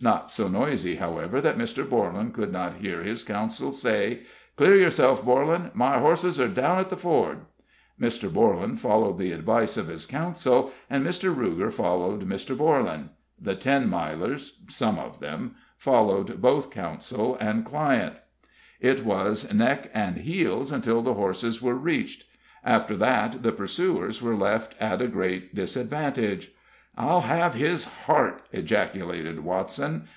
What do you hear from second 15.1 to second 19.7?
them followed both counsel and client. It was